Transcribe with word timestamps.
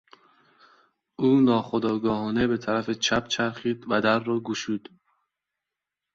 او 1.15 1.41
ناخودآگاهانه 1.41 2.47
به 2.47 2.57
طرف 2.57 2.89
چپ 2.89 3.27
چرخید 3.27 3.85
و 3.89 4.01
در 4.01 4.19
را 4.19 4.39
گشود. 4.39 4.89